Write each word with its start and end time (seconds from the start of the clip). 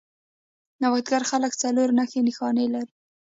نوښتګر 0.81 1.21
خلک 1.31 1.51
څلور 1.63 1.89
نښې 1.97 2.21
نښانې 2.27 2.65
لري. 2.73 2.93